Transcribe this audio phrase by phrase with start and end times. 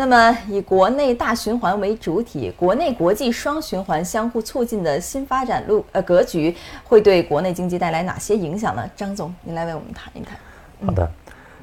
[0.00, 8.82] 那么，以国内大循环为主体，国内国际双循环相互促进的新发展路呃格局，会对国内经济带来哪些影响呢？
[8.96, 10.38] 张总，您来为我们谈一谈。
[10.86, 11.06] 好的，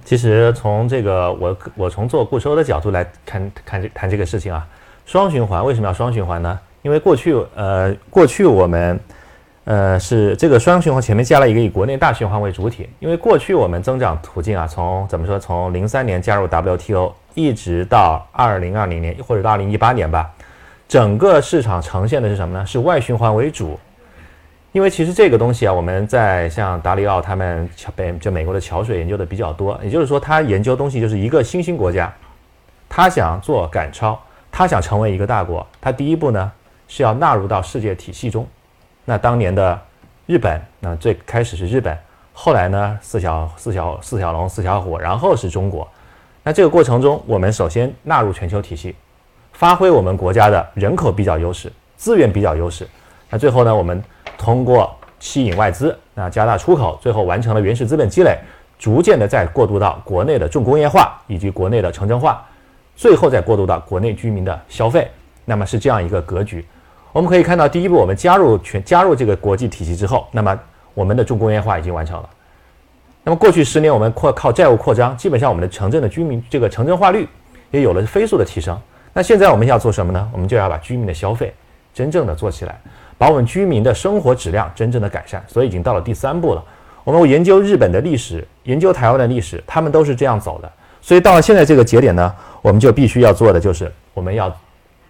[0.05, 4.67] 其实从这个我我从做固收的角度来看看这谈这个事情啊，
[5.03, 6.59] 双循环为什么要双循环呢？
[6.83, 8.99] 因为过去呃过去我们
[9.67, 20.31] 呃是这个双循环前面加了一个以国内大循环为主体，因为过去我们增长途径啊，从怎么说从零三年加入 WTO 一直到二零二零年或者到二零一八年吧，
[20.87, 22.65] 整个市场呈现的是什么呢？
[22.65, 23.77] 是外循环为主。
[24.71, 29.77] 因为其实这个东西啊，我们在像达里奥他们桥北就美国的桥水研究的比较多。
[29.83, 32.13] 也就是说，他研究东西就是一个新兴国家，
[32.87, 34.17] 他想做赶超，
[34.49, 36.49] 他想成为一个大国，他第一步呢
[36.87, 38.47] 是要纳入到世界体系中。
[39.09, 39.79] 那当年的
[40.25, 41.97] 日本，那最开始是日本，
[42.33, 45.87] 后来呢四小四小四小龙四小虎，然后是中国。
[46.43, 48.93] 那这个过程中，我们首先纳入全球体系，
[49.53, 52.85] 发挥我们国家的人口比较优势、资源比较优势。
[53.29, 54.03] 那最后呢，我们。
[54.37, 58.37] 通过吸引外资，那加大出口，最后完成了原始资本积累，
[58.77, 62.45] 逐渐的再过渡到国内的重工业化以及国内的城镇化，
[62.95, 65.09] 最后再过渡到国内居民的消费。
[65.43, 66.63] 那么是这样一个格局。
[67.11, 70.57] 我们可以看到，第一步我们加入全加入这个国际体系之后，那么
[70.93, 72.29] 我们的重工业化已经完成了。
[73.23, 77.27] 那么过去十年我们扩靠债务扩张，基本上我们的城镇的居民这个城镇化率
[77.71, 78.79] 也有了飞速的提升。
[79.13, 80.29] 那现在我们要做什么呢？
[80.31, 81.53] 我们就要把居民的消费
[81.93, 82.79] 真正的做起来。
[83.17, 86.63] 把我们居民的生活质量真正的改善，所以已经到了第三步了。
[87.03, 90.71] 我们研究日本的历史，研究台湾的历史，他们都是这样走的。
[91.01, 94.55] 所以到了现在这个节点呢，我们就必须要做的就是，我们要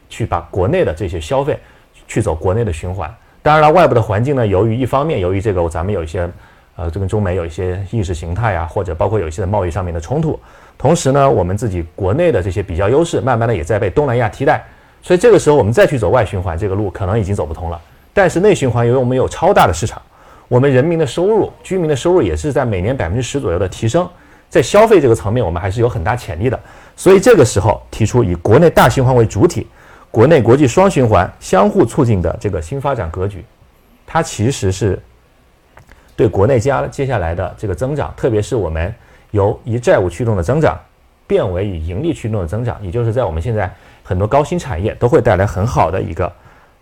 [0.08, 1.60] 去把国内的这些消费
[2.08, 3.14] 去走国内的循环。
[3.44, 6.30] 当然了，外部的环境呢，由于一方面由于这个咱们有一些
[6.76, 10.40] 呃，这跟中美有一些意识形态啊，或者包括有一些贸易上面的冲突，
[10.78, 14.64] 同时呢，我们自己国内的这些比较优势，慢慢的也在被东南亚替代。
[15.02, 17.80] 所以这个时候我们再去走外循环这个路，可能已经走不通了。
[18.14, 20.02] 但是内循环，由于我们有超大的市场，
[20.48, 24.08] 我们人民的收入、居民的收入也是在每年百分之十左右的提升，
[24.50, 26.60] 在消费这个层面，我们还是有很大潜力的。
[26.96, 29.68] 所以这个时候提出以国内大循环为主体，
[30.18, 33.46] 国内国际双循环相互促进的这个新发展格局，
[34.04, 35.00] 它其实是
[36.16, 38.92] 对国内接接下来的这个增长，特别是我们
[39.30, 40.76] 由以债务驱动的增长
[41.28, 43.72] 变为以盈利驱动的增长，也就是在我们现在
[44.04, 46.34] 很多高新产业都会带来很好的一个。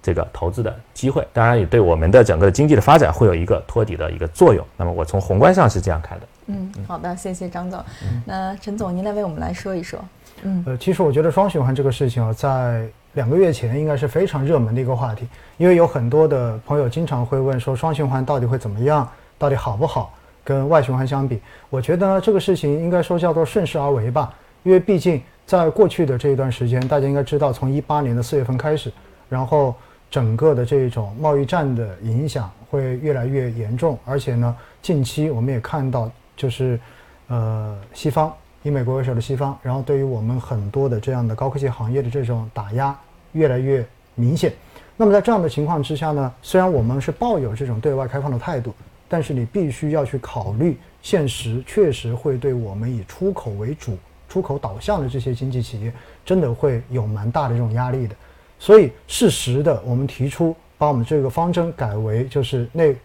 [0.02, 4.64] 这个投资的机会，当然也对我们的整个经济的发展会有一个托底的一个作用。
[4.78, 6.28] 那么我从宏观上是这样看的。
[6.46, 7.84] 嗯，好的，谢谢张总。
[8.24, 10.00] 那陈总，您来为我们来说一说。
[10.44, 15.28] 嗯，呃，其实我觉得双循环这个事情啊，在两个月前应该是非常热门的一个话题，
[15.58, 19.10] 因为有很多的朋友经常会问说双循环到底会怎么样，
[19.40, 20.14] 到底好不好？
[20.44, 24.32] 跟外循环相比，我觉得这个事情应该说叫做顺势而为吧。
[24.62, 28.94] 因为毕竟在过去的这一段时间，大家应该知道，从一八年的四月份开始，
[29.28, 29.74] 然后。
[30.12, 36.80] 整个的这种贸易战的影响会越来越严重，而且呢，近期我们也看到，就是，
[37.28, 38.32] 呃，西方
[38.66, 42.98] 以美国为首的西方，然后对于我们很多的这样的高科技行业的这种打压
[43.34, 44.52] 越来越明显。
[44.98, 48.74] 那么在这样的情况之下呢，虽然我们是抱有这种对外开放的态度，
[49.08, 53.96] 但是你必须要去考虑，现实确实会对我们以出口为主、
[54.28, 55.94] 出口导向的这些经济企业，
[56.26, 58.16] 真的会有蛮大的这种压力的。
[58.58, 62.96] 所以，适时的，我们提出把我们这个方针改为就是内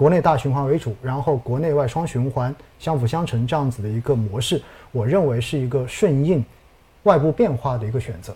[0.00, 4.62] 国内大循环为主，然后国内外双循环相辅相成这样子的一个模式，
[4.92, 6.42] 我认为是一个顺应
[7.02, 8.34] 外部变化的一个选择。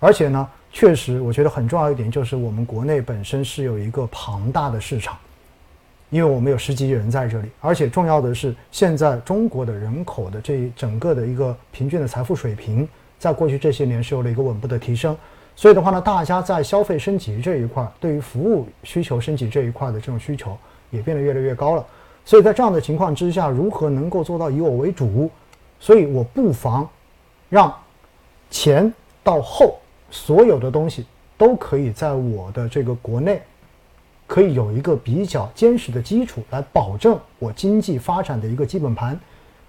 [0.00, 5.16] 而且呢，确实，我觉得很重要一点就是我们国内本身是有一个庞大的市场，
[6.10, 12.88] 因为我们有十几亿人在这里，而且重要的是，现在中国的人口的这一整个的一个平均的财富水平，
[13.20, 15.16] 在过去这些年是有了一个稳步的提升。
[15.54, 20.58] 所以的话呢，大家在消费升级这一块，对于服务需求升级这一块的这种需求
[20.94, 21.84] 也变得越来越高了。
[22.24, 25.30] 所以在这样的情况之下，如何能够做到以我为主？
[25.78, 26.88] 所以我不妨
[27.50, 27.70] 让
[28.50, 28.90] 前
[29.22, 29.76] 到后
[30.10, 31.04] 所有的东西
[31.36, 33.42] 都可以在我的这个国内
[34.26, 39.18] 可以有一个比较坚实的基础，来保证我经济发展的一个基本盘。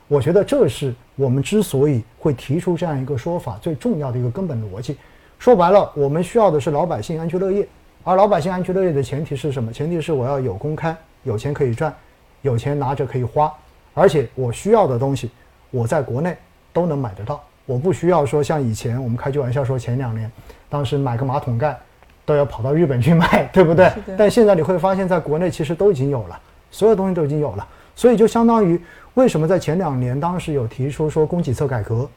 [0.07, 4.95] 我觉得这是我们之所以会提出这样一个说法最重要的一个根本逻辑。
[5.39, 7.67] 说白了，我们需要的是老百姓安居乐业，
[8.03, 9.73] 而老百姓安居乐业的前提是什么？
[9.73, 10.95] 前提是我要有公开，
[11.25, 11.93] 有钱可以赚，
[12.41, 13.53] 有钱拿着可以花，
[13.93, 15.29] 而且我需要的东西，
[15.71, 16.37] 我在国内
[16.71, 17.43] 都能买得到。
[17.65, 20.31] 我不需要说像以前我们开句玩笑说，前两年
[20.69, 21.77] 当时买个马桶盖
[22.23, 23.91] 都要跑到日本去买，对不对？
[24.15, 26.39] 但现在你会发现在国内其实都已经有了，
[26.69, 28.79] 所有东西都已经有了，所以就相当于
[29.15, 32.07] 为什么在前两年当时有提出说供给侧改革。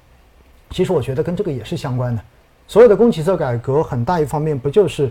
[0.70, 2.22] 其实我觉得跟这个也是相关的。
[2.66, 5.10] 所有的供给侧改革，很大一方面不就是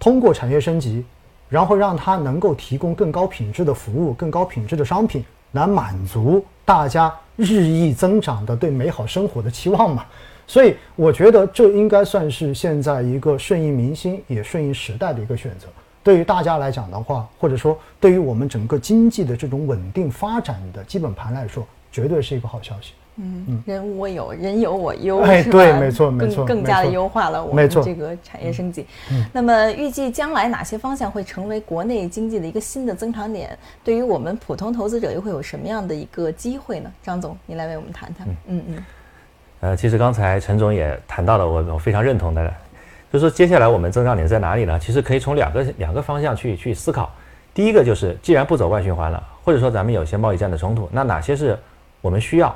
[0.00, 1.04] 通过产业升级，
[1.48, 10.04] 然后让它能够提供更高品质的服务、更高品质的商品，来满足大家日益增长的对美好生活的期望嘛？
[10.46, 15.66] 所以我觉得这应该算是现在一个顺应民心也顺应时代的一个选择。
[16.04, 22.92] 对于大家来讲的话，或者说对于我们整个经济的这种稳定发展的基本盘来说，绝对是一个好消息。
[23.16, 28.86] 嗯，人无我有，人有我优，哎，是吧对没错没错更更加的优化了我们这个产业升级。
[29.32, 33.58] 那么预计将来哪些方向会成为国内经济的一个新的增长点？
[33.82, 36.92] 对于我们普通投资者又会有什么样的一个机会呢？
[37.02, 38.26] 张总，您来为我们谈谈。
[38.46, 38.84] 嗯嗯
[39.60, 42.46] 呃，其实刚才陈总也谈到了我我非常认同的，
[43.10, 44.78] 就是说接下来我们增长点在哪里呢？
[44.78, 47.10] 其实可以从两个两个方向去去思考。
[47.54, 51.58] 第一个就是，既然不走外循环了，或者说咱们有些贸易战的冲突，那哪些是
[52.02, 52.54] 我们需要，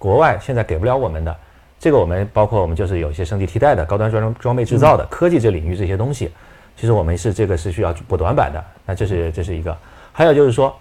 [0.00, 1.36] 国外现在给不了我们的？
[1.78, 6.30] 这个我们包括我们就是有一些升级替代的高端装装备制造的、科技这领域这些东西，
[6.74, 8.64] 其实我们是这个是需要补短板的。
[8.86, 9.76] 那这是这是一个，
[10.12, 10.74] 还有就是说，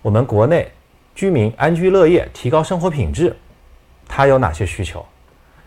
[0.00, 0.70] 我们国内
[1.14, 3.36] 居民安居乐业、提高生活品质，
[4.08, 5.04] 它有哪些需求？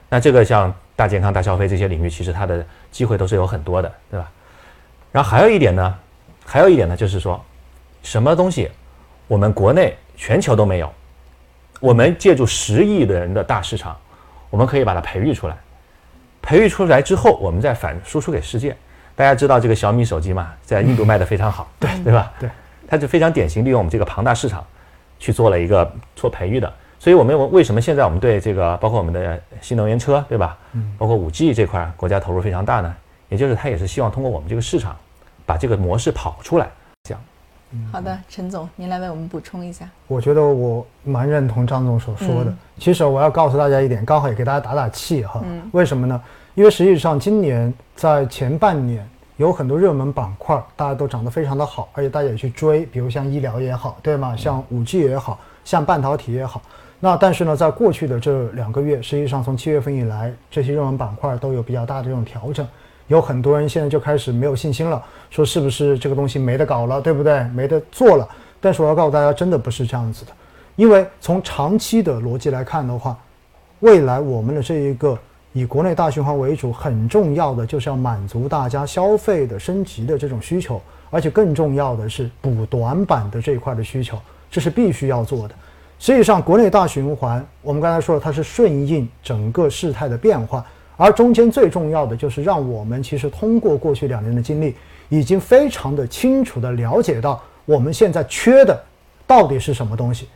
[0.10, 4.32] 那这个像大健康、大消费这些领域，其实它的机会都是有很多的，对吧？
[5.12, 5.96] 然后还有一点呢，
[6.46, 7.44] 还有一点呢，就是说，
[8.04, 8.70] 什么东西
[9.28, 10.94] 我们国内、全球都没有，
[11.80, 13.96] 我们借助十亿的人的大市场，
[14.50, 15.56] 我们可以把它培育出来。
[16.42, 18.76] 培育出来之后，我们再反输出给世界。
[19.16, 22.32] 大家知道这个小米手机嘛，在印度卖的非常好，对对吧？
[22.40, 22.50] 对，
[22.88, 24.66] 它就非常典型利用我们这个庞大市场
[25.20, 26.72] 去做了一个做培育的。
[27.00, 30.58] 所以我们为什么现在我们对这个包括我们的新能源车，对吧？
[30.74, 32.96] 嗯，包括五 G 这块儿国家投入非常大呢？
[33.30, 34.96] 也就是它也是希望通过我们这个市场，
[35.46, 36.68] 把这个模式跑出来。
[37.92, 39.90] 好的，陈总，您来为我们补充一下。
[40.08, 42.54] 我觉得我蛮认同张总所说的。
[42.78, 45.44] 其实我要告诉大家一点，刚好也给大家打打气哈。
[45.72, 46.22] 为什么呢？
[46.56, 54.36] 因为实际上今年在前半年有很多热门板块，大家都涨得非常的好，而且大家也去追，比如像医疗也好，对吗？
[54.36, 56.62] 像五 G 也好，像半导体也好。
[57.00, 62.66] 那但是呢，在过去的这两个月，实际上从七月份以来，这些热门板块都有比较大的这种调整。
[63.08, 67.44] 有很多人现在就开始没有信心了，说是不是这个东西没得搞了，对不对？
[67.56, 68.28] 没得做了。
[68.60, 70.32] 但是我要告诉大家，真的不是这样子的，
[70.76, 73.18] 因为从长期的逻辑来看的话，
[73.80, 75.18] 未来我们的这一个
[75.54, 84.18] 以国内大循环为主，很重要的就是要满足大家消费的升级的这种需求，而且更重要的是补短板的这一块的需求，
[84.52, 85.56] 这是必须要做的。
[86.00, 90.64] 实际上，国内大循环，我们刚才说了，它是顺应整个事态的变化，
[90.98, 94.76] 而中间最重要的就是让我们其实通过过去两年的经历，
[95.10, 98.84] 已经非常的清楚的了解到我们现在缺的
[99.28, 100.28] 到底是什么东西。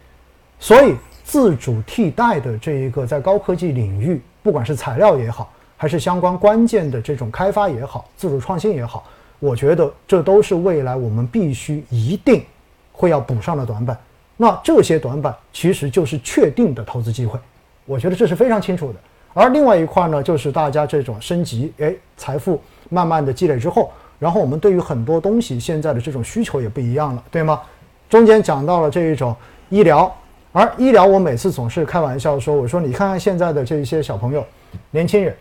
[0.60, 9.04] 所以，自主替代的这一个在高科技领域，不管是材料也好，还是相关关键的这种开发也好，自主创新也好，
[9.40, 12.46] 我觉得这都是未来我们必须一定
[12.92, 13.98] 会要补上的短板。
[14.38, 17.40] 那这些短板其实就是确定的投资机会，
[17.86, 19.00] 我觉得这是非常清楚的。
[19.33, 27.62] 而另外一块呢，就是大家这种升级，哎，财富慢慢的积累之后，然后我们对于很多东西现在的这种需求也不一样了，对吗？
[28.10, 29.36] 中间讲到了这一种
[29.69, 30.13] 医疗，
[30.51, 34.45] 而医疗我每次总是开玩笑说，我说你看看现在的这一些小朋友、
[34.89, 35.34] 年轻人，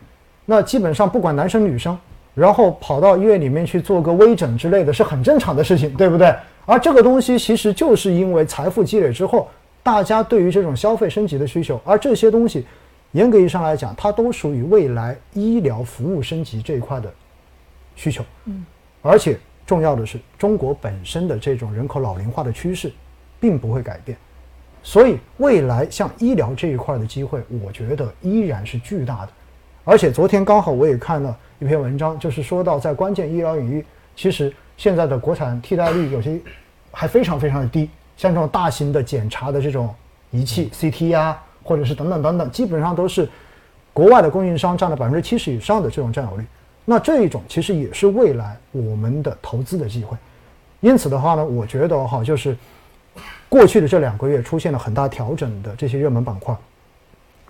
[0.45, 1.99] 那基本上不管男生女生，
[2.33, 6.33] 然后跑到医院里面去做个微整之类的是很正常的事情，对不对？
[6.65, 9.49] 而这个东西其实就是因为财富积累之后，
[9.83, 12.65] 大家对于这种消费升级的需求，而这些东西，
[13.13, 17.13] 严格意义上来讲，它都属于未来医疗服务升级这一块的
[17.97, 18.25] 需求。
[18.45, 18.65] 嗯，
[19.03, 22.93] 而且重要的是，中国本身的这种人口老龄化的趋势，
[23.41, 24.17] 并不会改变，
[24.83, 29.33] 所以未来像医疗这一块的机会，我觉得依然是巨大的。
[29.85, 36.39] 而且昨天刚好我也看了一篇文章，就是说到在关键医疗领域，其实现在的国产替代率有些
[36.93, 39.93] 还非常非常的低，像这种大型的检查的这种
[40.31, 43.29] 仪器 CT 啊，或者是等等等等，基本上都是
[43.93, 46.45] 国外的供应商占了百分之七十以上的这种占有率。
[46.85, 50.17] 那这一种其实也是未来我们的投资的机会。
[50.81, 52.57] 因此的话呢，我觉得哈，就是
[53.49, 56.53] 过去的这两个月出现了很大调整的这些热门板块，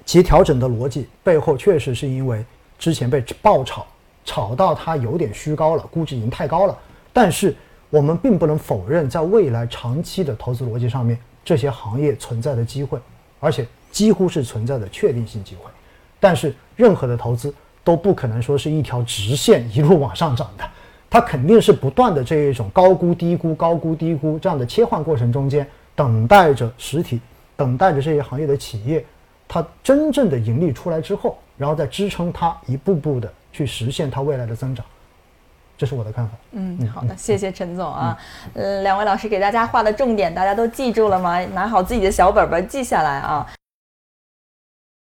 [0.05, 2.45] 其调整的逻辑背后确实是因为
[2.79, 3.87] 之前被爆炒，
[4.27, 6.79] 炒到它有点虚高了，估值已经太高了。
[7.11, 7.57] 但是
[7.89, 12.99] 我们并不能否认，在未来长期的投资逻辑上面，这些行业存在的机会，
[13.39, 15.71] 而且几乎是存在的确定性机会。
[16.19, 20.65] 但是任何的投资都不可能说是一条直线一路往上涨的，
[21.09, 27.21] 它肯定是不断的这一种高估低估、高估低估这样的切换过程中间，等待着实体，
[27.57, 29.05] 等待着这些行业的企业
[29.49, 34.85] 它真正的盈利出来之后，然后再支撑它一步步的去实现它未来的增长。
[35.79, 36.35] 这是我的看法。
[36.53, 38.17] 嗯，好的，谢谢陈总啊。
[38.53, 41.43] 嗯，两位老师给大家画的重点，大家都记住了吗？
[41.47, 43.51] 拿好自己的小本本记下来啊。